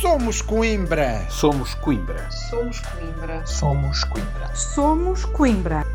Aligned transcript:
Somos 0.00 0.40
Coimbra. 0.40 1.26
Somos 1.28 1.74
Coimbra. 1.74 2.30
Somos 2.30 2.80
Coimbra. 2.80 3.46
Somos 3.46 4.04
Coimbra. 4.04 4.54
Somos 4.54 5.24
Coimbra. 5.26 5.86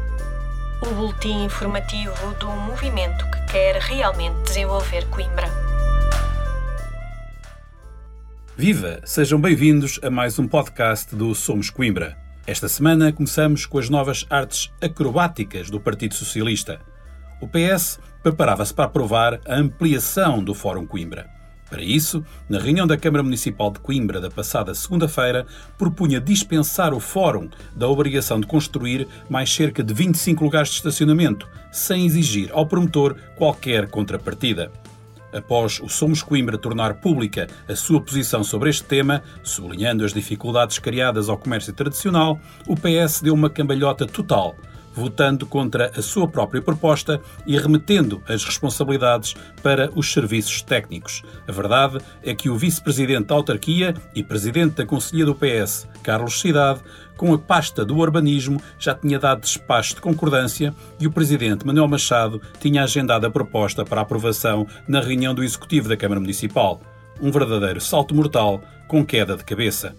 O 0.83 0.93
boletim 0.93 1.45
informativo 1.45 2.13
do 2.39 2.45
movimento 2.51 3.25
que 3.31 3.51
quer 3.51 3.77
realmente 3.77 4.43
desenvolver 4.43 5.07
Coimbra. 5.09 5.47
Viva! 8.55 9.01
Sejam 9.05 9.41
bem-vindos 9.41 9.99
a 10.03 10.11
mais 10.11 10.37
um 10.37 10.47
podcast 10.47 11.15
do 11.15 11.33
Somos 11.33 11.71
Coimbra. 11.71 12.15
Esta 12.45 12.69
semana 12.69 13.11
começamos 13.11 13.65
com 13.65 13.79
as 13.79 13.89
novas 13.89 14.27
artes 14.29 14.71
acrobáticas 14.79 15.71
do 15.71 15.79
Partido 15.79 16.13
Socialista. 16.13 16.79
O 17.41 17.47
PS 17.47 17.99
preparava-se 18.21 18.71
para 18.71 18.85
aprovar 18.85 19.41
a 19.47 19.55
ampliação 19.55 20.43
do 20.43 20.53
Fórum 20.53 20.85
Coimbra. 20.85 21.34
Para 21.69 21.81
isso, 21.81 22.23
na 22.47 22.59
reunião 22.59 22.85
da 22.85 22.97
Câmara 22.97 23.23
Municipal 23.23 23.71
de 23.71 23.79
Coimbra 23.79 24.21
da 24.21 24.29
passada 24.29 24.73
segunda-feira, 24.75 25.47
propunha 25.77 26.21
dispensar 26.21 26.93
o 26.93 26.99
Fórum 26.99 27.49
da 27.75 27.87
obrigação 27.87 28.39
de 28.39 28.45
construir 28.45 29.07
mais 29.27 29.51
cerca 29.51 29.83
de 29.83 29.93
25 29.93 30.43
lugares 30.43 30.69
de 30.69 30.75
estacionamento, 30.75 31.49
sem 31.71 32.05
exigir 32.05 32.51
ao 32.53 32.67
promotor 32.67 33.15
qualquer 33.35 33.87
contrapartida. 33.89 34.71
Após 35.33 35.81
o 35.81 35.89
Somos 35.89 36.21
Coimbra 36.21 36.57
tornar 36.57 36.93
pública 37.01 37.47
a 37.67 37.75
sua 37.75 37.99
posição 37.99 38.43
sobre 38.43 38.69
este 38.69 38.83
tema, 38.83 39.21
sublinhando 39.43 40.05
as 40.05 40.13
dificuldades 40.13 40.79
criadas 40.79 41.27
ao 41.27 41.37
comércio 41.37 41.73
tradicional, 41.73 42.39
o 42.67 42.75
PS 42.75 43.21
deu 43.21 43.33
uma 43.33 43.49
cambalhota 43.49 44.05
total 44.05 44.55
votando 44.95 45.45
contra 45.45 45.91
a 45.95 46.01
sua 46.01 46.27
própria 46.27 46.61
proposta 46.61 47.21
e 47.45 47.57
remetendo 47.57 48.23
as 48.27 48.43
responsabilidades 48.43 49.35
para 49.61 49.91
os 49.93 50.11
serviços 50.11 50.61
técnicos. 50.61 51.21
A 51.47 51.51
verdade 51.51 51.99
é 52.23 52.33
que 52.33 52.49
o 52.49 52.57
vice-presidente 52.57 53.27
da 53.27 53.35
autarquia 53.35 53.93
e 54.15 54.23
presidente 54.23 54.75
da 54.75 54.85
Conselhia 54.85 55.25
do 55.25 55.35
PS, 55.35 55.87
Carlos 56.01 56.39
Cidade, 56.39 56.81
com 57.17 57.33
a 57.33 57.37
pasta 57.37 57.85
do 57.85 57.97
urbanismo, 57.97 58.61
já 58.77 58.93
tinha 58.93 59.19
dado 59.19 59.41
despacho 59.41 59.95
de 59.95 60.01
concordância 60.01 60.73
e 60.99 61.07
o 61.07 61.11
presidente 61.11 61.65
Manuel 61.65 61.87
Machado 61.87 62.41
tinha 62.59 62.83
agendado 62.83 63.25
a 63.25 63.31
proposta 63.31 63.85
para 63.85 64.01
aprovação 64.01 64.67
na 64.87 65.01
reunião 65.01 65.33
do 65.33 65.43
Executivo 65.43 65.89
da 65.89 65.97
Câmara 65.97 66.19
Municipal. 66.19 66.81
Um 67.21 67.31
verdadeiro 67.31 67.79
salto 67.79 68.13
mortal 68.13 68.61
com 68.87 69.05
queda 69.05 69.37
de 69.37 69.43
cabeça. 69.43 69.95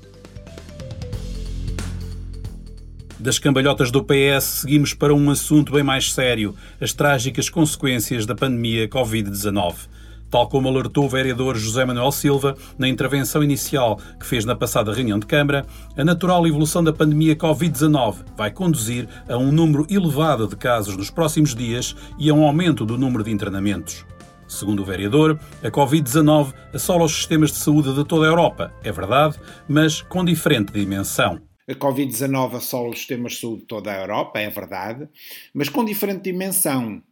Das 3.26 3.40
cambalhotas 3.40 3.90
do 3.90 4.04
PS, 4.04 4.60
seguimos 4.60 4.94
para 4.94 5.12
um 5.12 5.30
assunto 5.32 5.72
bem 5.72 5.82
mais 5.82 6.12
sério: 6.12 6.54
as 6.80 6.92
trágicas 6.92 7.50
consequências 7.50 8.24
da 8.24 8.36
pandemia 8.36 8.86
Covid-19. 8.86 9.88
Tal 10.30 10.48
como 10.48 10.68
alertou 10.68 11.06
o 11.06 11.08
vereador 11.08 11.56
José 11.56 11.84
Manuel 11.84 12.12
Silva 12.12 12.56
na 12.78 12.86
intervenção 12.86 13.42
inicial 13.42 13.98
que 14.20 14.24
fez 14.24 14.44
na 14.44 14.54
passada 14.54 14.94
reunião 14.94 15.18
de 15.18 15.26
Câmara, 15.26 15.66
a 15.96 16.04
natural 16.04 16.46
evolução 16.46 16.84
da 16.84 16.92
pandemia 16.92 17.34
Covid-19 17.34 18.18
vai 18.36 18.52
conduzir 18.52 19.08
a 19.28 19.36
um 19.36 19.50
número 19.50 19.88
elevado 19.90 20.46
de 20.46 20.54
casos 20.54 20.96
nos 20.96 21.10
próximos 21.10 21.52
dias 21.52 21.96
e 22.20 22.30
a 22.30 22.32
um 22.32 22.44
aumento 22.44 22.86
do 22.86 22.96
número 22.96 23.24
de 23.24 23.32
internamentos. 23.32 24.06
Segundo 24.46 24.82
o 24.82 24.84
vereador, 24.84 25.36
a 25.64 25.68
Covid-19 25.68 26.54
assola 26.72 27.04
os 27.04 27.12
sistemas 27.12 27.50
de 27.50 27.56
saúde 27.56 27.92
de 27.92 28.04
toda 28.04 28.24
a 28.24 28.28
Europa, 28.28 28.72
é 28.84 28.92
verdade, 28.92 29.36
mas 29.68 30.00
com 30.00 30.24
diferente 30.24 30.72
dimensão. 30.72 31.45
A 31.68 31.74
Covid-19 31.74 32.58
assola 32.58 32.90
os 32.90 32.98
sistemas 32.98 33.32
de 33.32 33.40
saúde 33.40 33.62
de 33.62 33.66
toda 33.66 33.92
a 33.92 34.00
Europa, 34.00 34.38
é 34.38 34.48
verdade, 34.48 35.08
mas 35.52 35.68
com 35.68 35.84
diferente 35.84 36.22
dimensão. 36.22 37.02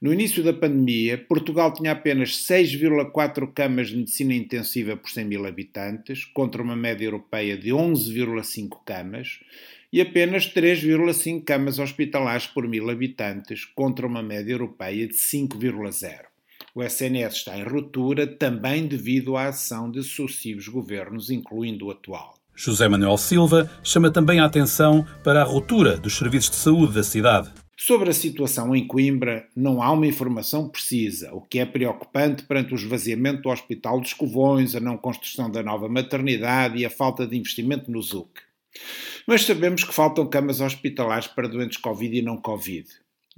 No 0.00 0.12
início 0.12 0.40
da 0.40 0.52
pandemia, 0.52 1.18
Portugal 1.18 1.72
tinha 1.72 1.90
apenas 1.90 2.30
6,4 2.46 3.52
camas 3.52 3.88
de 3.88 3.96
medicina 3.96 4.32
intensiva 4.32 4.96
por 4.96 5.10
100 5.10 5.24
mil 5.24 5.44
habitantes, 5.44 6.24
contra 6.26 6.62
uma 6.62 6.76
média 6.76 7.06
europeia 7.06 7.58
de 7.58 7.70
11,5 7.70 8.84
camas, 8.86 9.40
e 9.92 10.00
apenas 10.00 10.46
3,5 10.46 11.42
camas 11.42 11.80
hospitalares 11.80 12.46
por 12.46 12.68
mil 12.68 12.88
habitantes, 12.90 13.64
contra 13.64 14.06
uma 14.06 14.22
média 14.22 14.52
europeia 14.52 15.08
de 15.08 15.14
5,0. 15.14 16.20
O 16.72 16.84
SNS 16.84 17.34
está 17.34 17.58
em 17.58 17.64
ruptura 17.64 18.28
também 18.28 18.86
devido 18.86 19.36
à 19.36 19.48
ação 19.48 19.90
de 19.90 20.04
sucessivos 20.04 20.68
governos, 20.68 21.30
incluindo 21.30 21.86
o 21.86 21.90
atual. 21.90 22.43
José 22.56 22.88
Manuel 22.88 23.16
Silva 23.16 23.70
chama 23.82 24.10
também 24.10 24.40
a 24.40 24.44
atenção 24.44 25.06
para 25.22 25.42
a 25.42 25.44
ruptura 25.44 25.96
dos 25.96 26.16
serviços 26.16 26.50
de 26.50 26.56
saúde 26.56 26.94
da 26.94 27.02
cidade. 27.02 27.50
Sobre 27.76 28.08
a 28.08 28.14
situação 28.14 28.74
em 28.74 28.86
Coimbra, 28.86 29.48
não 29.54 29.82
há 29.82 29.90
uma 29.90 30.06
informação 30.06 30.68
precisa, 30.68 31.34
o 31.34 31.40
que 31.40 31.58
é 31.58 31.66
preocupante 31.66 32.44
perante 32.44 32.72
o 32.72 32.76
esvaziamento 32.76 33.42
do 33.42 33.50
Hospital 33.50 34.00
dos 34.00 34.12
Covões, 34.12 34.76
a 34.76 34.80
não 34.80 34.96
construção 34.96 35.50
da 35.50 35.62
nova 35.62 35.88
maternidade 35.88 36.78
e 36.78 36.86
a 36.86 36.90
falta 36.90 37.26
de 37.26 37.36
investimento 37.36 37.90
no 37.90 38.00
ZUC. 38.00 38.30
Mas 39.26 39.42
sabemos 39.42 39.82
que 39.82 39.92
faltam 39.92 40.26
camas 40.26 40.60
hospitalares 40.60 41.26
para 41.26 41.48
doentes 41.48 41.78
Covid 41.78 42.16
e 42.16 42.22
não 42.22 42.36
Covid. 42.36 42.88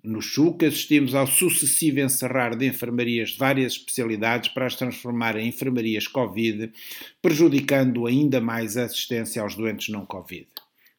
No 0.06 0.22
CHUC, 0.22 0.66
assistimos 0.66 1.16
ao 1.16 1.26
sucessivo 1.26 1.98
encerrar 1.98 2.54
de 2.54 2.64
enfermarias 2.64 3.30
de 3.30 3.38
várias 3.38 3.72
especialidades 3.72 4.48
para 4.50 4.64
as 4.64 4.76
transformar 4.76 5.36
em 5.36 5.48
enfermarias 5.48 6.06
Covid, 6.06 6.70
prejudicando 7.20 8.06
ainda 8.06 8.40
mais 8.40 8.76
a 8.76 8.84
assistência 8.84 9.42
aos 9.42 9.56
doentes 9.56 9.88
não 9.88 10.06
Covid. 10.06 10.46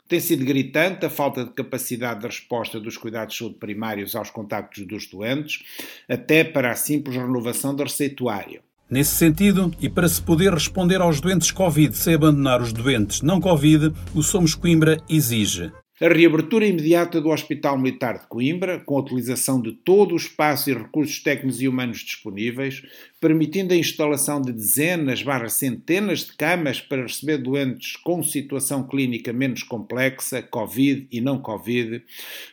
Tem 0.10 0.20
sido 0.20 0.44
gritante 0.44 1.06
a 1.06 1.10
falta 1.10 1.46
de 1.46 1.52
capacidade 1.52 2.20
de 2.20 2.26
resposta 2.26 2.82
dos 2.82 2.98
cuidados 2.98 3.36
de 3.36 3.40
saúde 3.40 3.56
primários 3.56 4.14
aos 4.14 4.30
contactos 4.30 4.86
dos 4.86 5.08
doentes, 5.08 5.64
até 6.10 6.44
para 6.44 6.72
a 6.72 6.76
simples 6.76 7.16
renovação 7.16 7.74
do 7.74 7.84
receituário. 7.84 8.62
Nesse 8.90 9.16
sentido, 9.16 9.74
e 9.80 9.88
para 9.88 10.10
se 10.10 10.22
poder 10.22 10.54
responder 10.54 11.00
aos 11.00 11.22
doentes 11.22 11.50
Covid 11.50 11.96
sem 11.96 12.14
abandonar 12.14 12.62
os 12.62 12.74
doentes 12.74 13.22
não 13.22 13.40
Covid, 13.40 13.94
o 14.14 14.22
Somos 14.22 14.54
Coimbra 14.54 15.02
exige 15.10 15.72
a 16.00 16.08
reabertura 16.10 16.68
imediata 16.68 17.20
do 17.20 17.30
Hospital 17.30 17.76
Militar 17.76 18.20
de 18.20 18.28
Coimbra, 18.28 18.80
com 18.80 18.98
a 18.98 19.00
utilização 19.00 19.60
de 19.60 19.72
todo 19.72 20.14
o 20.14 20.18
espaço 20.18 20.70
e 20.70 20.74
recursos 20.74 21.20
técnicos 21.24 21.60
e 21.60 21.68
humanos 21.68 22.00
disponíveis, 22.00 22.84
permitindo 23.20 23.74
a 23.74 23.78
instalação 23.78 24.40
de 24.40 24.52
dezenas 24.52 25.24
barra 25.24 25.50
centenas 25.50 26.20
de 26.20 26.38
camas 26.38 26.80
para 26.80 27.02
receber 27.02 27.40
doentes 27.40 27.96
com 27.96 28.22
situação 28.22 28.88
clínica 28.88 29.34
menos 29.34 29.64
complexa, 29.64 30.44
Covid 30.44 31.08
e 31.12 31.20
não 31.20 31.42
Covid, 31.42 32.04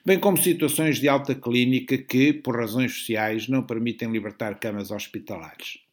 bem 0.07 0.19
como 0.19 0.39
situações 0.39 0.99
de 0.99 1.07
alta 1.07 1.35
clínica 1.35 1.99
que, 1.99 2.33
por 2.33 2.57
razões 2.57 2.95
sociais, 2.95 3.47
não 3.47 3.63
permitem 3.63 4.11
libertar 4.11 4.59
camas 4.59 4.91
hospitalares. 4.91 5.85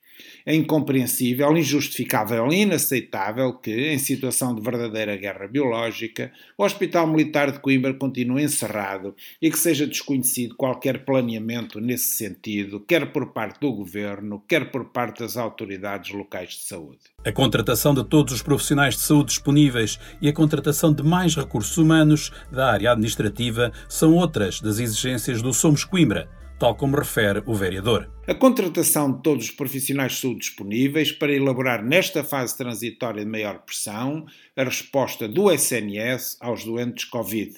É 0.45 0.55
incompreensível, 0.55 1.55
injustificável 1.55 2.51
e 2.51 2.61
inaceitável 2.61 3.53
que, 3.53 3.91
em 3.91 3.97
situação 3.97 4.55
de 4.55 4.61
verdadeira 4.61 5.15
guerra 5.15 5.47
biológica, 5.47 6.31
o 6.57 6.63
Hospital 6.63 7.07
Militar 7.07 7.51
de 7.51 7.59
Coimbra 7.59 7.93
continue 7.93 8.43
encerrado 8.43 9.15
e 9.41 9.49
que 9.49 9.57
seja 9.57 9.85
desconhecido 9.85 10.55
qualquer 10.55 11.05
planeamento 11.05 11.79
nesse 11.79 12.15
sentido, 12.15 12.79
quer 12.79 13.11
por 13.11 13.33
parte 13.33 13.59
do 13.59 13.71
Governo, 13.71 14.43
quer 14.47 14.71
por 14.71 14.85
parte 14.85 15.19
das 15.19 15.37
autoridades 15.37 16.11
locais 16.11 16.49
de 16.49 16.63
saúde. 16.63 16.99
A 17.23 17.31
contratação 17.31 17.93
de 17.93 18.03
todos 18.03 18.33
os 18.33 18.41
profissionais 18.41 18.95
de 18.95 19.01
saúde 19.01 19.27
disponíveis 19.27 19.99
e 20.21 20.27
a 20.27 20.33
contratação 20.33 20.93
de 20.93 21.03
mais 21.03 21.35
recursos 21.35 21.77
humanos 21.77 22.31
da 22.51 22.71
área 22.71 22.91
administrativa 22.91 23.71
são 23.87 24.15
outras 24.15 24.59
das 24.59 24.79
exigências 24.79 25.41
do 25.41 25.53
Somos 25.53 25.83
Coimbra 25.83 26.27
tal 26.61 26.75
como 26.75 26.95
refere 26.95 27.41
o 27.47 27.55
vereador. 27.55 28.07
A 28.27 28.35
contratação 28.35 29.11
de 29.11 29.23
todos 29.23 29.45
os 29.45 29.51
profissionais 29.51 30.11
de 30.11 30.19
saúde 30.19 30.41
disponíveis 30.41 31.11
para 31.11 31.33
elaborar 31.33 31.83
nesta 31.83 32.23
fase 32.23 32.55
transitória 32.55 33.25
de 33.25 33.31
maior 33.31 33.63
pressão 33.63 34.27
a 34.55 34.63
resposta 34.63 35.27
do 35.27 35.51
SNS 35.51 36.37
aos 36.39 36.63
doentes 36.63 37.05
Covid. 37.05 37.55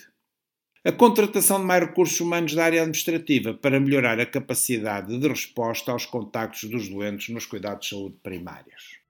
A 0.86 0.92
contratação 0.94 1.59
de 1.59 1.66
mais 1.66 1.84
recursos 1.84 2.18
humanos 2.22 2.56
da 2.56 2.63
área 2.63 2.80
administrativa 2.80 3.53
para 3.53 3.78
melhorar 3.78 4.22
a 4.22 4.25
capacidade 4.25 5.19
de 5.19 5.28
resposta 5.28 5.92
aos 5.92 6.06
contactos 6.06 6.69
dos 6.69 6.88
doentes 6.88 7.28
nos 7.28 7.46
cuidados 7.46 7.90
de 7.90 7.96
saúde 7.96 8.16
primários. 8.24 9.03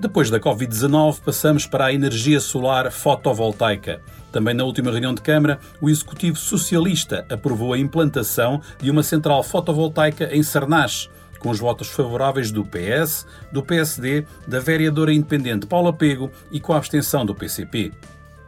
Depois 0.00 0.30
da 0.30 0.40
Covid-19, 0.40 1.20
passamos 1.20 1.66
para 1.66 1.84
a 1.84 1.92
energia 1.92 2.40
solar 2.40 2.90
fotovoltaica 2.90 4.00
também 4.32 4.54
na 4.54 4.64
última 4.64 4.90
reunião 4.90 5.12
de 5.12 5.20
Câmara, 5.20 5.58
o 5.80 5.90
Executivo 5.90 6.36
Socialista 6.36 7.26
aprovou 7.28 7.72
a 7.72 7.78
implantação 7.78 8.60
de 8.80 8.90
uma 8.90 9.02
central 9.02 9.42
fotovoltaica 9.42 10.34
em 10.34 10.42
Sarnás, 10.42 11.10
com 11.38 11.50
os 11.50 11.58
votos 11.58 11.88
favoráveis 11.88 12.50
do 12.52 12.64
PS, 12.64 13.26
do 13.50 13.62
PSD, 13.62 14.24
da 14.46 14.60
vereadora 14.60 15.12
independente 15.12 15.66
Paula 15.66 15.92
Pego 15.92 16.30
e 16.50 16.60
com 16.60 16.72
a 16.72 16.76
abstenção 16.76 17.24
do 17.26 17.34
PCP. 17.34 17.92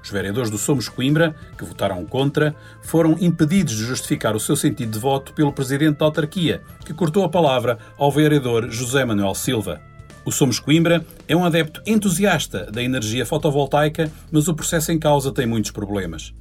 Os 0.02 0.10
vereadores 0.10 0.50
do 0.50 0.58
Somos 0.58 0.88
Coimbra, 0.88 1.34
que 1.56 1.64
votaram 1.64 2.05
contra, 2.05 2.55
foram 2.82 3.16
impedidos 3.20 3.75
de 3.75 3.84
justificar 3.84 4.37
o 4.37 4.40
seu 4.40 4.56
sentido 4.56 4.93
de 4.93 4.98
voto 4.98 5.32
pelo 5.32 5.52
presidente 5.52 5.98
da 5.98 6.05
autarquia, 6.05 6.62
que 6.84 6.93
cortou 6.93 7.25
a 7.25 7.28
palavra 7.28 7.78
ao 7.96 8.10
vereador 8.10 8.69
José 8.70 9.05
Manuel 9.05 9.34
Silva. 9.34 9.92
O 10.24 10.30
Somos 10.30 10.60
Coimbra 10.60 11.04
é 11.26 11.34
um 11.34 11.44
adepto 11.44 11.82
entusiasta 11.84 12.70
da 12.70 12.80
energia 12.80 13.26
fotovoltaica, 13.26 14.10
mas 14.30 14.46
o 14.46 14.54
processo 14.54 14.92
em 14.92 14.98
causa 14.98 15.32
tem 15.32 15.46
muitos 15.46 15.72
problemas. 15.72 16.32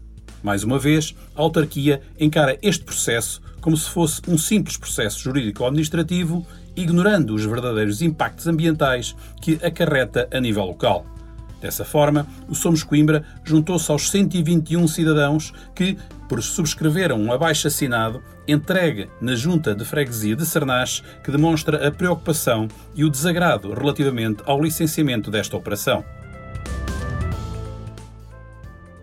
Mais 0.43 0.63
uma 0.63 0.77
vez, 0.77 1.15
a 1.35 1.41
autarquia 1.41 2.01
encara 2.19 2.57
este 2.61 2.83
processo 2.83 3.41
como 3.59 3.75
se 3.75 3.89
fosse 3.89 4.21
um 4.27 4.37
simples 4.37 4.77
processo 4.77 5.19
jurídico-administrativo, 5.19 6.45
ignorando 6.75 7.33
os 7.33 7.43
verdadeiros 7.43 8.01
impactos 8.01 8.47
ambientais 8.47 9.15
que 9.41 9.59
acarreta 9.63 10.27
a 10.31 10.39
nível 10.39 10.65
local. 10.65 11.05
Dessa 11.61 11.85
forma, 11.85 12.25
o 12.49 12.55
Somos 12.55 12.81
Coimbra 12.81 13.23
juntou-se 13.43 13.89
aos 13.91 14.09
121 14.09 14.87
cidadãos 14.87 15.53
que, 15.75 15.95
por 16.27 16.41
subscreveram 16.41 17.21
um 17.21 17.31
abaixo-assinado 17.31 18.23
entregue 18.47 19.07
na 19.21 19.35
Junta 19.35 19.75
de 19.75 19.85
Freguesia 19.85 20.35
de 20.35 20.43
Sernache 20.43 21.03
que 21.23 21.29
demonstra 21.29 21.87
a 21.87 21.91
preocupação 21.91 22.67
e 22.95 23.05
o 23.05 23.09
desagrado 23.11 23.71
relativamente 23.73 24.41
ao 24.47 24.59
licenciamento 24.59 25.29
desta 25.29 25.55
operação. 25.55 26.03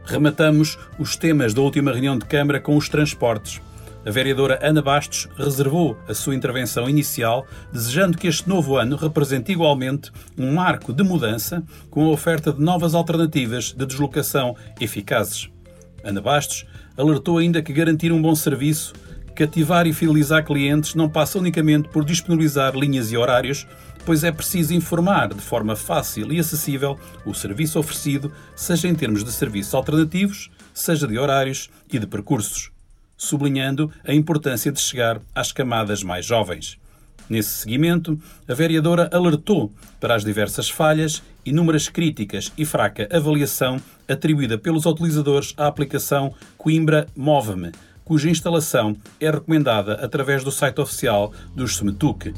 Rematamos 0.05 0.77
os 0.99 1.17
temas 1.17 1.55
da 1.55 1.61
última 1.61 1.93
reunião 1.93 2.19
de 2.19 2.25
Câmara 2.25 2.59
com 2.59 2.77
os 2.77 2.89
transportes. 2.89 3.61
A 4.09 4.11
vereadora 4.11 4.59
Ana 4.63 4.81
Bastos 4.81 5.29
reservou 5.37 5.99
a 6.09 6.15
sua 6.15 6.35
intervenção 6.35 6.89
inicial, 6.89 7.47
desejando 7.71 8.17
que 8.17 8.27
este 8.27 8.49
novo 8.49 8.79
ano 8.79 8.97
represente 8.97 9.53
igualmente 9.53 10.11
um 10.39 10.55
marco 10.55 10.95
de 10.95 11.03
mudança 11.03 11.63
com 11.91 12.07
a 12.07 12.09
oferta 12.09 12.51
de 12.51 12.59
novas 12.59 12.95
alternativas 12.95 13.71
de 13.71 13.85
deslocação 13.85 14.57
eficazes. 14.81 15.51
Ana 16.03 16.23
Bastos 16.23 16.65
alertou 16.97 17.37
ainda 17.37 17.61
que 17.61 17.71
garantir 17.71 18.11
um 18.11 18.23
bom 18.23 18.35
serviço, 18.35 18.95
cativar 19.35 19.87
e 19.87 19.93
fidelizar 19.93 20.43
clientes 20.43 20.95
não 20.95 21.11
passa 21.11 21.39
unicamente 21.39 21.91
por 21.91 22.03
disponibilizar 22.03 22.75
linhas 22.75 23.13
e 23.13 23.17
horários, 23.19 23.67
pois 24.07 24.25
é 24.25 24.33
preciso 24.33 24.73
informar 24.73 25.35
de 25.35 25.43
forma 25.43 25.77
fácil 25.77 26.33
e 26.33 26.41
acessível 26.41 26.99
o 27.27 27.35
serviço 27.35 27.79
oferecido, 27.79 28.33
seja 28.57 28.89
em 28.89 28.95
termos 28.95 29.23
de 29.23 29.31
serviços 29.31 29.75
alternativos, 29.75 30.51
seja 30.73 31.07
de 31.07 31.19
horários 31.19 31.69
e 31.93 31.99
de 31.99 32.07
percursos, 32.07 32.71
sublinhando 33.19 33.93
a 34.07 34.15
importância 34.15 34.73
de 34.73 34.81
chegar 34.81 35.21
às 35.35 35.53
camadas 35.53 36.03
mais 36.03 36.25
jovens. 36.25 36.79
Nesse 37.29 37.51
seguimento, 37.51 38.19
a 38.49 38.55
vereadora 38.55 39.11
alertou 39.13 39.71
para 40.01 40.15
as 40.15 40.25
diversas 40.25 40.71
falhas, 40.71 41.23
inúmeras 41.45 41.89
críticas 41.89 42.51
e 42.57 42.65
fraca 42.65 43.07
avaliação 43.15 43.79
atribuída 44.09 44.57
pelos 44.57 44.87
utilizadores 44.87 45.53
à 45.59 45.67
aplicação 45.67 46.33
Coimbra 46.57 47.07
Move-me, 47.15 47.73
cuja 48.03 48.31
instalação 48.31 48.97
é 49.21 49.31
recomendada 49.31 49.95
através 49.95 50.43
do 50.43 50.51
site 50.51 50.81
oficial 50.81 51.31
do 51.55 51.67
SMETUC. 51.69 52.33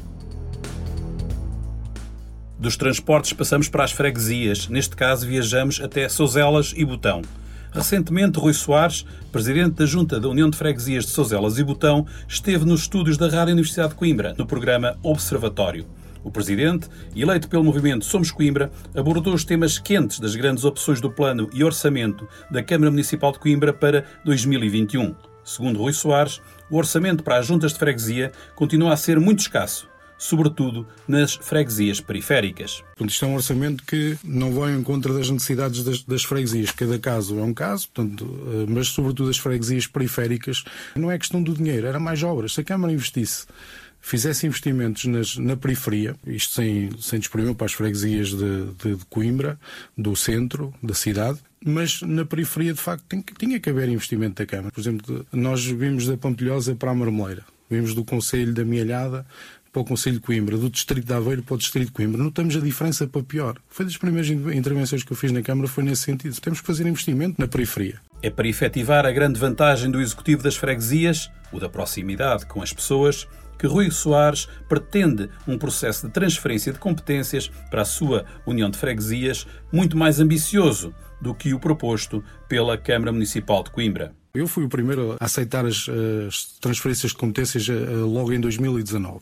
Dos 2.59 2.75
transportes 2.75 3.31
passamos 3.31 3.69
para 3.69 3.85
as 3.85 3.91
freguesias, 3.91 4.67
neste 4.67 4.95
caso 4.95 5.25
viajamos 5.25 5.79
até 5.79 6.07
Sozelas 6.09 6.73
e 6.75 6.83
Botão. 6.83 7.21
Recentemente, 7.71 8.37
Rui 8.37 8.53
Soares, 8.53 9.05
presidente 9.31 9.75
da 9.75 9.85
Junta 9.85 10.19
da 10.19 10.27
União 10.27 10.49
de 10.49 10.57
Freguesias 10.57 11.05
de 11.05 11.11
Sozelas 11.11 11.57
e 11.57 11.63
Botão, 11.63 12.05
esteve 12.27 12.65
nos 12.65 12.81
estúdios 12.81 13.17
da 13.17 13.29
Rádio 13.29 13.53
Universidade 13.53 13.89
de 13.89 13.95
Coimbra, 13.95 14.35
no 14.37 14.45
programa 14.45 14.97
Observatório. 15.01 15.85
O 16.21 16.29
presidente, 16.29 16.89
eleito 17.15 17.47
pelo 17.47 17.63
movimento 17.63 18.03
Somos 18.03 18.29
Coimbra, 18.29 18.69
abordou 18.93 19.33
os 19.33 19.45
temas 19.45 19.79
quentes 19.79 20.19
das 20.19 20.35
grandes 20.35 20.65
opções 20.65 20.99
do 20.99 21.09
plano 21.09 21.49
e 21.53 21.63
orçamento 21.63 22.27
da 22.51 22.61
Câmara 22.61 22.91
Municipal 22.91 23.31
de 23.31 23.39
Coimbra 23.39 23.71
para 23.71 24.03
2021. 24.25 25.15
Segundo 25.43 25.79
Rui 25.79 25.93
Soares, 25.93 26.41
o 26.69 26.77
orçamento 26.77 27.23
para 27.23 27.37
as 27.37 27.47
juntas 27.47 27.71
de 27.71 27.79
freguesia 27.79 28.33
continua 28.53 28.93
a 28.93 28.97
ser 28.97 29.17
muito 29.17 29.39
escasso 29.39 29.90
sobretudo 30.21 30.87
nas 31.07 31.33
freguesias 31.33 31.99
periféricas. 31.99 32.83
Portanto, 32.89 33.09
isto 33.09 33.25
é 33.25 33.27
um 33.27 33.33
orçamento 33.33 33.83
que 33.83 34.15
não 34.23 34.53
vai 34.53 34.71
em 34.71 34.83
contra 34.83 35.11
das 35.11 35.27
necessidades 35.31 35.83
das, 35.83 36.03
das 36.03 36.23
freguesias. 36.23 36.69
Cada 36.69 36.99
caso 36.99 37.39
é 37.39 37.41
um 37.41 37.53
caso, 37.55 37.89
portanto, 37.89 38.39
eh, 38.47 38.65
mas 38.69 38.89
sobretudo 38.89 39.31
as 39.31 39.39
freguesias 39.39 39.87
periféricas. 39.87 40.63
Não 40.95 41.09
é 41.09 41.17
questão 41.17 41.41
do 41.41 41.55
dinheiro, 41.55 41.87
era 41.87 41.99
mais 41.99 42.21
obras. 42.21 42.53
Se 42.53 42.61
a 42.61 42.63
Câmara 42.63 42.93
investisse 42.93 43.47
fizesse 43.99 44.45
investimentos 44.45 45.05
nas, 45.05 45.37
na 45.37 45.57
periferia, 45.57 46.15
isto 46.25 46.53
sem, 46.53 46.91
sem 46.99 47.19
desprimir 47.19 47.55
para 47.55 47.65
as 47.65 47.73
freguesias 47.73 48.29
de, 48.29 48.65
de, 48.73 48.95
de, 48.97 49.05
Coimbra, 49.05 49.59
do 49.97 50.15
centro, 50.15 50.71
da 50.83 50.93
cidade, 50.93 51.39
mas 51.63 52.01
na 52.01 52.25
periferia, 52.25 52.73
de 52.73 52.79
facto, 52.79 53.05
tinha 53.37 53.59
que 53.59 53.69
haver 53.69 53.89
investimento 53.89 54.35
da 54.41 54.45
Câmara. 54.45 54.71
Por 54.71 54.81
exemplo, 54.81 55.25
nós 55.31 55.63
vimos 55.65 56.07
da 56.07 56.17
Pampilhosa 56.17 56.75
para 56.75 56.91
a 56.91 56.95
Marmeleira, 56.95 57.43
vimos 57.69 57.93
do 57.93 58.03
Conselho 58.03 58.53
da 58.53 58.65
Mielhada 58.65 59.25
para 59.71 59.81
o 59.81 59.85
Conselho 59.85 60.17
de 60.17 60.21
Coimbra, 60.21 60.57
do 60.57 60.69
Distrito 60.69 61.05
de 61.05 61.13
Aveiro 61.13 61.43
para 61.43 61.55
o 61.55 61.57
Distrito 61.57 61.87
de 61.87 61.93
Coimbra, 61.93 62.21
notamos 62.21 62.55
a 62.55 62.59
diferença 62.59 63.07
para 63.07 63.23
pior. 63.23 63.57
Foi 63.69 63.85
das 63.85 63.97
primeiras 63.97 64.29
intervenções 64.29 65.03
que 65.03 65.11
eu 65.11 65.17
fiz 65.17 65.31
na 65.31 65.41
Câmara, 65.41 65.67
foi 65.67 65.83
nesse 65.83 66.03
sentido. 66.03 66.39
Temos 66.41 66.59
que 66.59 66.67
fazer 66.67 66.85
investimento 66.85 67.39
na 67.39 67.47
periferia. 67.47 67.99
É 68.21 68.29
para 68.29 68.47
efetivar 68.47 69.05
a 69.05 69.11
grande 69.11 69.39
vantagem 69.39 69.89
do 69.89 70.01
Executivo 70.01 70.43
das 70.43 70.55
Freguesias, 70.55 71.31
o 71.51 71.59
da 71.59 71.69
proximidade 71.69 72.45
com 72.45 72.61
as 72.61 72.73
pessoas, 72.73 73.27
que 73.57 73.67
Rui 73.67 73.91
Soares 73.91 74.47
pretende 74.67 75.29
um 75.47 75.57
processo 75.57 76.07
de 76.07 76.13
transferência 76.13 76.73
de 76.73 76.79
competências 76.79 77.49
para 77.69 77.83
a 77.83 77.85
sua 77.85 78.25
União 78.45 78.69
de 78.69 78.77
Freguesias 78.77 79.47
muito 79.71 79.95
mais 79.95 80.19
ambicioso 80.19 80.93
do 81.21 81.33
que 81.33 81.53
o 81.53 81.59
proposto 81.59 82.23
pela 82.49 82.77
Câmara 82.77 83.11
Municipal 83.11 83.63
de 83.63 83.69
Coimbra. 83.69 84.13
Eu 84.33 84.47
fui 84.47 84.63
o 84.63 84.69
primeiro 84.69 85.17
a 85.19 85.25
aceitar 85.25 85.65
as, 85.65 85.87
as 86.27 86.45
transferências 86.59 87.11
de 87.11 87.17
competências 87.17 87.67
eh, 87.67 87.73
logo 87.73 88.31
em 88.31 88.39
2019. 88.39 89.19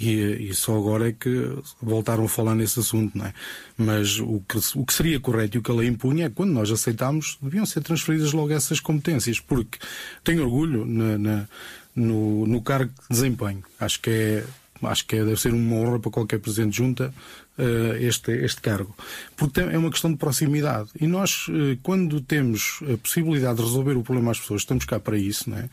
E, 0.00 0.50
e, 0.50 0.54
só 0.54 0.76
agora 0.76 1.08
é 1.08 1.12
que 1.12 1.58
voltaram 1.82 2.24
a 2.24 2.28
falar 2.28 2.54
nesse 2.54 2.78
assunto, 2.78 3.18
não 3.18 3.26
é? 3.26 3.34
Mas 3.76 4.20
o 4.20 4.40
que, 4.48 4.58
o 4.76 4.86
que 4.86 4.94
seria 4.94 5.18
correto 5.18 5.56
e 5.56 5.58
o 5.58 5.62
que 5.62 5.72
a 5.72 5.74
lei 5.74 5.88
impunha 5.88 6.26
é 6.26 6.28
que 6.28 6.36
quando 6.36 6.52
nós 6.52 6.70
aceitámos, 6.70 7.36
deviam 7.42 7.66
ser 7.66 7.82
transferidas 7.82 8.32
logo 8.32 8.52
essas 8.52 8.78
competências, 8.78 9.40
porque 9.40 9.78
tenho 10.22 10.44
orgulho 10.44 10.86
na, 10.86 11.18
na, 11.18 11.48
no, 11.96 12.46
no 12.46 12.62
cargo 12.62 12.92
de 12.92 13.08
desempenho. 13.10 13.64
Acho 13.80 14.00
que 14.00 14.10
é 14.10 14.44
acho 14.82 15.06
que 15.06 15.16
é, 15.16 15.24
deve 15.24 15.40
ser 15.40 15.52
uma 15.52 15.76
honra 15.76 15.98
para 15.98 16.10
qualquer 16.10 16.38
presidente 16.38 16.72
de 16.72 16.76
junta 16.78 17.12
uh, 17.58 17.96
este, 18.00 18.32
este 18.32 18.60
cargo. 18.60 18.94
Porque 19.36 19.60
é 19.60 19.78
uma 19.78 19.90
questão 19.90 20.10
de 20.10 20.16
proximidade. 20.16 20.90
E 21.00 21.06
nós, 21.06 21.48
uh, 21.48 21.76
quando 21.82 22.20
temos 22.20 22.80
a 22.92 22.96
possibilidade 22.96 23.58
de 23.58 23.64
resolver 23.64 23.96
o 23.96 24.02
problema 24.02 24.30
às 24.30 24.40
pessoas, 24.40 24.62
estamos 24.62 24.84
cá 24.84 25.00
para 25.00 25.16
isso, 25.16 25.50
não 25.50 25.58
é? 25.58 25.70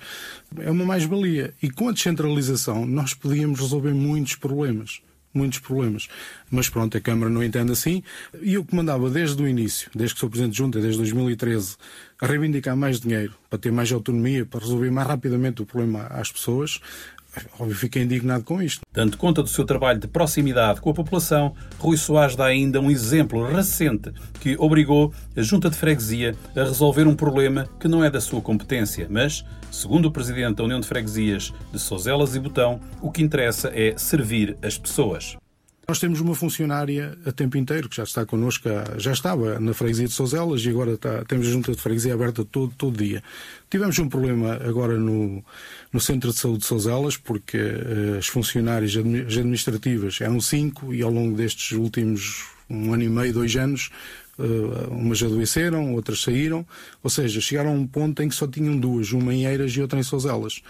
É 0.60 0.72
uma 0.72 0.86
mais-valia. 0.86 1.54
E 1.62 1.69
com 1.69 1.90
a 1.90 1.92
descentralização, 1.92 2.86
nós 2.86 3.13
podíamos 3.13 3.60
resolver 3.60 3.94
muitos 3.94 4.36
problemas 4.36 5.02
muitos 5.36 5.60
problemas. 5.60 6.08
Mas 6.50 6.69
pronto, 6.69 6.98
a 6.98 7.01
Câmara 7.01 7.30
não 7.30 7.44
entende 7.44 7.72
assim. 7.72 8.01
E 8.42 8.54
eu 8.54 8.63
que 8.63 8.74
mandava 8.74 9.10
desde 9.10 9.42
o 9.44 9.48
início, 9.48 9.92
desde 9.94 10.16
que 10.16 10.19
sou 10.19 10.30
Presidente 10.30 10.54
de 10.54 10.58
Junta, 10.60 10.80
desde 10.80 10.98
2013, 10.98 11.75
a 12.22 12.25
reivindicar 12.25 12.75
mais 12.78 13.00
dinheiro, 13.00 13.34
para 13.50 13.60
ter 13.60 13.72
mais 13.72 13.92
autonomia, 13.92 14.46
para 14.46 14.62
resolver 14.62 14.90
mais 14.90 15.08
rapidamente 15.08 15.62
o 15.62 15.66
problema 15.66 16.08
às 16.08 16.31
pessoas, 16.31 16.80
óbvio, 17.60 17.76
fiquei 17.76 18.04
indignado 18.04 18.44
com 18.44 18.62
isto. 18.62 18.82
Dando 18.92 19.18
conta 19.18 19.42
do 19.42 19.50
seu 19.50 19.66
trabalho 19.66 20.00
de 20.00 20.08
proximidade 20.08 20.82
com 20.82 20.90
a 20.90 20.94
população, 20.94 21.54
Rui 21.78 21.98
Soares 21.98 22.36
dá 22.36 22.46
ainda 22.46 22.80
um 22.80 22.89
exemplo 22.89 23.46
recente 23.46 24.12
que 24.39 24.56
obrigou 24.58 25.13
a 25.36 25.42
Junta 25.42 25.70
de 25.70 25.75
Freguesia 25.75 26.36
a 26.56 26.63
resolver 26.63 27.08
um 27.08 27.15
problema 27.15 27.68
que 27.80 27.88
não 27.88 28.04
é 28.04 28.10
da 28.10 28.22
sua 28.22 28.42
competência, 28.42 29.08
mas, 29.10 29.46
segundo 29.72 30.08
o 30.08 30.12
Presidente 30.12 30.58
da 30.58 30.63
União 30.63 30.80
de 30.80 30.88
Freguesias 30.88 31.54
de 31.72 31.80
Sozelas 31.80 32.36
e 32.36 32.39
Botão, 32.39 32.80
o 33.01 33.12
que 33.12 33.22
interessa 33.22 33.72
é 33.74 33.96
servir 33.98 34.58
as 34.62 34.77
pessoas. 34.77 35.38
Nós 35.88 36.00
temos 36.00 36.20
uma 36.20 36.34
funcionária 36.34 37.15
a 37.25 37.32
tempo 37.32 37.58
inteiro 37.58 37.88
que 37.88 37.96
já 37.96 38.04
está 38.04 38.25
connosco, 38.25 38.68
já 38.98 39.12
estava 39.12 39.60
na 39.60 39.72
freguesia 39.72 40.08
de 40.08 40.13
Sozelas 40.13 40.65
e 40.65 40.70
agora 40.70 40.94
está, 40.94 41.24
temos 41.25 41.48
a 41.48 41.51
junta 41.51 41.72
de 41.72 41.80
freguesia 41.80 42.13
aberta 42.13 42.44
todo, 42.44 42.74
todo 42.75 42.98
dia. 42.98 43.22
Tivemos 43.70 44.00
um 44.00 44.10
problema 44.10 44.56
agora 44.68 44.98
no, 44.98 45.44
no 45.94 46.00
Centro 46.00 46.32
de 46.32 46.39
Saúde 46.39 46.60
de 46.60 46.65
Sozelas 46.65 47.18
porque 47.18 47.58
uh, 47.58 48.18
as 48.18 48.25
funcionárias 48.25 48.96
administrativas 48.98 50.20
eram 50.22 50.42
cinco 50.42 50.92
e 50.92 51.04
ao 51.04 51.12
longo 51.12 51.38
destes 51.38 51.77
últimos 51.77 52.48
um 52.68 52.92
ano 52.92 53.04
e 53.04 53.10
meio, 53.10 53.32
dois 53.32 53.56
anos, 53.56 53.92
uh, 54.39 54.92
umas 54.92 55.22
adoeceram, 55.22 55.94
outras 55.94 56.22
saíram, 56.22 56.65
ou 57.04 57.12
seja, 57.12 57.39
chegaram 57.39 57.70
a 57.70 57.74
um 57.74 57.86
ponto 57.86 58.24
em 58.24 58.30
que 58.30 58.34
só 58.34 58.48
tinham 58.48 58.75
duas, 58.75 59.12
uma 59.12 59.32
em 59.32 59.46
Eiras 59.46 59.72
e 59.74 59.82
outra 59.82 60.00
em 60.00 60.04
Sozelas. 60.04 60.62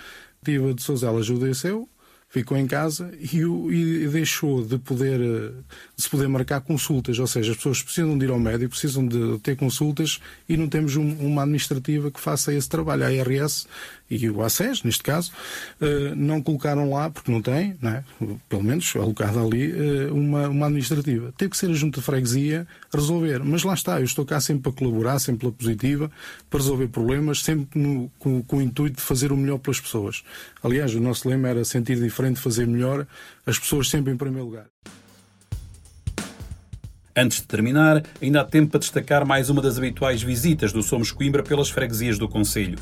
A 0.45 0.73
de 0.73 0.81
Sozelas 0.81 1.29
adoeceu, 1.29 1.89
ficou 2.35 2.57
em 2.57 2.67
casa 2.67 3.13
e, 3.17 3.39
e, 3.39 4.07
deixou 4.09 4.61
de 4.61 4.77
poder, 4.77 5.19
de 5.95 6.03
se 6.03 6.09
poder 6.09 6.27
marcar 6.27 6.59
consultas. 6.59 7.17
Ou 7.17 7.27
seja, 7.27 7.51
as 7.51 7.57
pessoas 7.57 7.81
precisam 7.81 8.17
de 8.17 8.25
ir 8.25 8.29
ao 8.29 8.37
médico, 8.37 8.71
precisam 8.71 9.07
de 9.07 9.39
ter 9.39 9.55
consultas 9.55 10.19
e 10.49 10.57
não 10.57 10.67
temos 10.67 10.97
um, 10.97 11.13
uma 11.25 11.43
administrativa 11.43 12.11
que 12.11 12.19
faça 12.19 12.53
esse 12.53 12.67
trabalho. 12.67 13.05
A 13.05 13.13
IRS 13.13 13.67
e 14.09 14.29
o 14.29 14.43
ACES, 14.43 14.83
neste 14.83 15.01
caso, 15.01 15.31
eh, 15.81 16.13
não 16.15 16.41
colocaram 16.41 16.89
lá, 16.91 17.09
porque 17.09 17.31
não 17.31 17.41
tem, 17.41 17.75
não 17.81 17.91
é? 17.91 18.03
pelo 18.47 18.63
menos 18.63 18.93
alocada 18.95 19.41
ali, 19.41 19.71
eh, 19.71 20.11
uma, 20.11 20.47
uma 20.47 20.67
administrativa. 20.67 21.33
Teve 21.35 21.51
que 21.51 21.57
ser 21.57 21.71
a 21.71 21.73
junta 21.73 21.99
de 21.99 22.05
freguesia 22.05 22.67
resolver. 22.93 23.43
Mas 23.43 23.63
lá 23.63 23.73
está, 23.73 23.99
eu 23.99 24.05
estou 24.05 24.23
cá 24.23 24.39
sempre 24.39 24.63
para 24.63 24.71
colaborar, 24.73 25.17
sempre 25.17 25.41
pela 25.41 25.51
positiva, 25.51 26.11
para 26.49 26.59
resolver 26.59 26.87
problemas, 26.87 27.41
sempre 27.41 27.79
no, 27.79 28.11
com, 28.19 28.43
com 28.43 28.57
o 28.57 28.61
intuito 28.61 28.97
de 28.97 29.01
fazer 29.01 29.31
o 29.31 29.37
melhor 29.37 29.57
pelas 29.57 29.79
pessoas. 29.79 30.23
Aliás, 30.63 30.93
o 30.93 30.99
nosso 30.99 31.27
lema 31.27 31.47
era 31.47 31.65
sentir 31.65 31.99
diferente, 31.99 32.39
fazer 32.39 32.67
melhor, 32.67 33.07
as 33.45 33.57
pessoas 33.57 33.89
sempre 33.89 34.13
em 34.13 34.17
primeiro 34.17 34.45
lugar. 34.45 34.65
Antes 37.17 37.39
de 37.39 37.47
terminar, 37.47 38.03
ainda 38.21 38.41
há 38.41 38.43
tempo 38.43 38.71
para 38.71 38.79
destacar 38.81 39.25
mais 39.25 39.49
uma 39.49 39.61
das 39.61 39.77
habituais 39.77 40.21
visitas 40.21 40.73
do 40.73 40.83
Somos 40.83 41.11
Coimbra 41.11 41.41
pelas 41.41 41.69
freguesias 41.69 42.19
do 42.19 42.27
Conselho. 42.27 42.77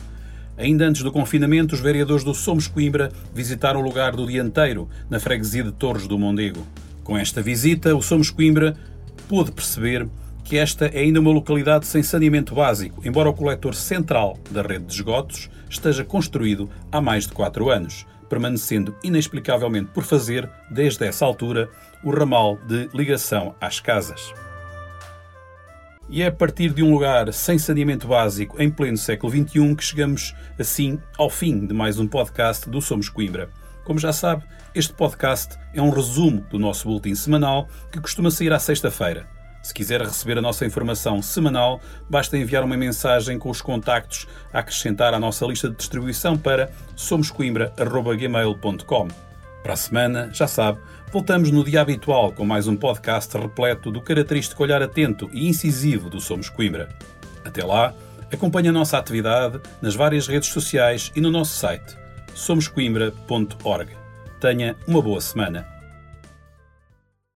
Ainda 0.57 0.85
antes 0.85 1.01
do 1.01 1.11
confinamento, 1.11 1.73
os 1.73 1.81
vereadores 1.81 2.23
do 2.23 2.33
Somos 2.33 2.67
Coimbra 2.67 3.11
visitaram 3.33 3.79
o 3.79 3.83
lugar 3.83 4.15
do 4.15 4.27
dianteiro, 4.27 4.87
na 5.09 5.19
freguesia 5.19 5.63
de 5.63 5.71
Torres 5.71 6.07
do 6.07 6.19
Mondego. 6.19 6.65
Com 7.03 7.17
esta 7.17 7.41
visita, 7.41 7.95
o 7.95 8.01
Somos 8.01 8.29
Coimbra 8.29 8.75
pôde 9.27 9.51
perceber 9.51 10.07
que 10.43 10.57
esta 10.57 10.85
é 10.85 10.99
ainda 10.99 11.19
uma 11.19 11.31
localidade 11.31 11.87
sem 11.87 12.03
saneamento 12.03 12.53
básico, 12.53 13.01
embora 13.03 13.29
o 13.29 13.33
coletor 13.33 13.73
central 13.73 14.37
da 14.51 14.61
rede 14.61 14.85
de 14.85 14.93
esgotos 14.93 15.49
esteja 15.69 16.03
construído 16.03 16.69
há 16.91 17.01
mais 17.01 17.25
de 17.25 17.33
quatro 17.33 17.69
anos, 17.71 18.05
permanecendo 18.29 18.95
inexplicavelmente 19.03 19.89
por 19.91 20.03
fazer, 20.03 20.47
desde 20.69 21.05
essa 21.05 21.25
altura, 21.25 21.69
o 22.03 22.11
ramal 22.11 22.57
de 22.67 22.89
ligação 22.93 23.55
às 23.59 23.79
casas. 23.79 24.33
E 26.13 26.21
é 26.21 26.27
a 26.27 26.31
partir 26.31 26.69
de 26.69 26.81
um 26.83 26.93
lugar 26.93 27.33
sem 27.33 27.57
saneamento 27.57 28.07
básico 28.07 28.61
em 28.61 28.69
pleno 28.69 28.97
século 28.97 29.33
XXI 29.33 29.75
que 29.75 29.83
chegamos, 29.83 30.35
assim, 30.59 30.99
ao 31.17 31.27
fim 31.27 31.65
de 31.65 31.73
mais 31.73 31.97
um 31.97 32.07
podcast 32.07 32.69
do 32.69 32.79
Somos 32.83 33.09
Coimbra. 33.09 33.49
Como 33.83 33.97
já 33.97 34.13
sabe, 34.13 34.43
este 34.75 34.93
podcast 34.93 35.57
é 35.73 35.81
um 35.81 35.89
resumo 35.89 36.41
do 36.51 36.59
nosso 36.59 36.87
boletim 36.87 37.15
semanal 37.15 37.67
que 37.91 37.99
costuma 37.99 38.29
sair 38.29 38.53
à 38.53 38.59
sexta-feira. 38.59 39.27
Se 39.63 39.73
quiser 39.73 40.01
receber 40.01 40.37
a 40.37 40.41
nossa 40.41 40.67
informação 40.67 41.19
semanal, 41.19 41.81
basta 42.07 42.37
enviar 42.37 42.63
uma 42.63 42.77
mensagem 42.77 43.39
com 43.39 43.49
os 43.49 43.59
contactos 43.59 44.27
a 44.53 44.59
acrescentar 44.59 45.15
à 45.15 45.19
nossa 45.19 45.47
lista 45.47 45.67
de 45.67 45.77
distribuição 45.77 46.37
para 46.37 46.69
somoscoimbra.gmail.com. 46.95 49.32
Para 49.63 49.73
a 49.73 49.77
semana, 49.77 50.29
já 50.33 50.45
sabe, 50.45 50.79
voltamos 51.09 51.49
no 51.49 51.63
dia 51.63 51.79
habitual 51.79 52.33
com 52.33 52.45
mais 52.45 52.67
um 52.67 52.75
podcast 52.75 53.35
repleto 53.37 53.89
do 53.89 54.01
característico 54.01 54.61
olhar 54.61 54.83
atento 54.83 55.29
e 55.31 55.47
incisivo 55.47 56.09
do 56.09 56.19
Somos 56.19 56.49
Coimbra. 56.49 56.89
Até 57.45 57.63
lá, 57.63 57.93
acompanhe 58.29 58.67
a 58.67 58.73
nossa 58.73 58.97
atividade 58.97 59.61
nas 59.81 59.95
várias 59.95 60.27
redes 60.27 60.49
sociais 60.49 61.13
e 61.15 61.21
no 61.21 61.31
nosso 61.31 61.57
site 61.57 61.97
somoscoimbra.org. 62.35 63.91
Tenha 64.41 64.75
uma 64.85 65.01
boa 65.01 65.21
semana. 65.21 65.72